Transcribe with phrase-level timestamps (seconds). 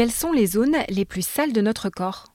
[0.00, 2.28] Quelles sont les zones les plus sales de notre corps?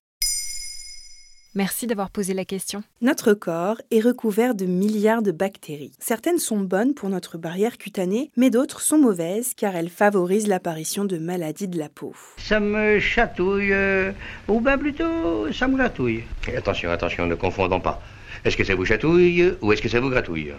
[1.56, 2.84] Merci d'avoir posé la question.
[3.02, 5.94] Notre corps est recouvert de milliards de bactéries.
[5.98, 11.06] Certaines sont bonnes pour notre barrière cutanée, mais d'autres sont mauvaises car elles favorisent l'apparition
[11.06, 12.14] de maladies de la peau.
[12.38, 14.12] Ça me chatouille, euh,
[14.48, 16.24] ou bien plutôt, ça me gratouille.
[16.48, 18.00] Et attention, attention, ne confondons pas.
[18.44, 20.54] Est-ce que ça vous chatouille ou est-ce que ça vous gratouille?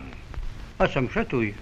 [0.80, 1.54] Ah, ça me chatouille.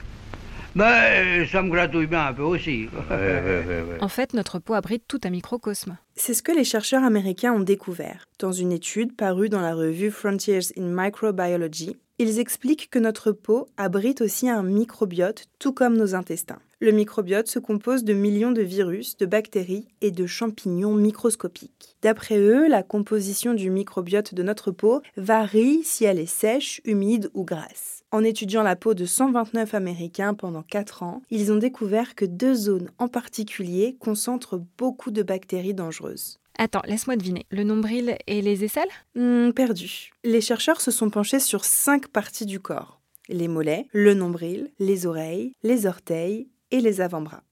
[0.74, 2.88] Ben, ça me gratouille bien un peu aussi.
[3.10, 3.98] Ouais, ouais, ouais, ouais.
[4.00, 5.96] En fait, notre peau abrite tout un microcosme.
[6.16, 8.24] C'est ce que les chercheurs américains ont découvert.
[8.40, 13.66] Dans une étude parue dans la revue Frontiers in Microbiology, ils expliquent que notre peau
[13.76, 16.60] abrite aussi un microbiote, tout comme nos intestins.
[16.80, 21.96] Le microbiote se compose de millions de virus, de bactéries et de champignons microscopiques.
[22.02, 27.30] D'après eux, la composition du microbiote de notre peau varie si elle est sèche, humide
[27.32, 28.03] ou grasse.
[28.14, 32.54] En étudiant la peau de 129 Américains pendant 4 ans, ils ont découvert que deux
[32.54, 36.38] zones en particulier concentrent beaucoup de bactéries dangereuses.
[36.56, 37.44] Attends, laisse-moi deviner.
[37.50, 38.84] Le nombril et les aisselles?
[39.16, 40.12] Hmm, perdu.
[40.22, 43.00] Les chercheurs se sont penchés sur cinq parties du corps.
[43.28, 47.42] Les mollets, le nombril, les oreilles, les orteils et les avant-bras.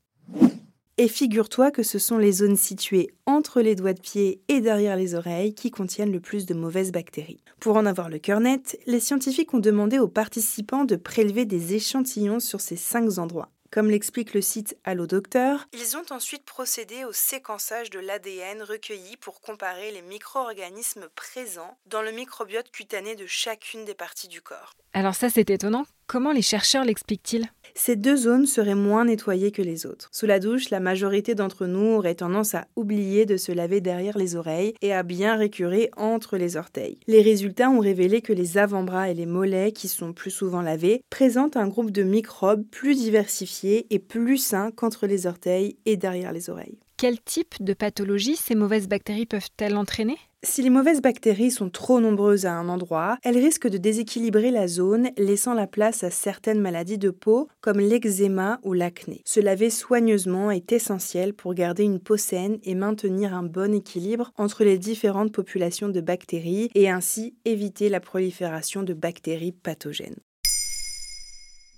[0.99, 4.97] Et figure-toi que ce sont les zones situées entre les doigts de pied et derrière
[4.97, 7.43] les oreilles qui contiennent le plus de mauvaises bactéries.
[7.61, 11.75] Pour en avoir le cœur net, les scientifiques ont demandé aux participants de prélever des
[11.75, 13.49] échantillons sur ces cinq endroits.
[13.71, 19.17] Comme l'explique le site Allo Docteur, ils ont ensuite procédé au séquençage de l'ADN recueilli
[19.17, 24.75] pour comparer les micro-organismes présents dans le microbiote cutané de chacune des parties du corps.
[24.93, 25.87] Alors ça, c'est étonnant.
[26.07, 27.49] Comment les chercheurs l'expliquent-ils?
[27.75, 30.09] Ces deux zones seraient moins nettoyées que les autres.
[30.13, 34.19] Sous la douche, la majorité d'entre nous aurait tendance à oublier de se laver derrière
[34.19, 36.99] les oreilles et à bien récurer entre les orteils.
[37.07, 41.03] Les résultats ont révélé que les avant-bras et les mollets, qui sont plus souvent lavés,
[41.11, 46.33] présentent un groupe de microbes plus diversifié et plus sain qu'entre les orteils et derrière
[46.33, 46.79] les oreilles.
[47.03, 50.15] Quel type de pathologie ces mauvaises bactéries peuvent-elles entraîner
[50.45, 54.69] Si les mauvaises bactéries sont trop nombreuses à un endroit, elles risquent de déséquilibrer la
[54.69, 59.21] zone, laissant la place à certaines maladies de peau comme l'eczéma ou l'acné.
[59.25, 64.31] Se laver soigneusement est essentiel pour garder une peau saine et maintenir un bon équilibre
[64.37, 70.21] entre les différentes populations de bactéries et ainsi éviter la prolifération de bactéries pathogènes.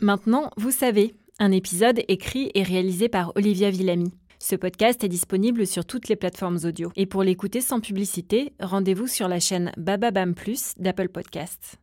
[0.01, 4.13] Maintenant, vous savez, un épisode écrit et réalisé par Olivia Villamy.
[4.47, 6.93] Ce podcast est disponible sur toutes les plateformes audio.
[6.97, 11.79] Et pour l'écouter sans publicité, rendez-vous sur la chaîne Bababam Plus d'Apple Podcasts.